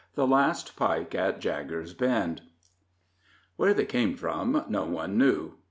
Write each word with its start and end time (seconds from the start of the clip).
THE 0.15 0.25
LAST 0.25 0.75
PIKE 0.75 1.13
AT 1.13 1.39
JAGGER'S 1.39 1.93
BEND 1.93 2.41
Where 3.55 3.71
they 3.75 3.85
came 3.85 4.15
from 4.17 4.63
no 4.67 4.83
one 4.83 5.15
knew. 5.15 5.59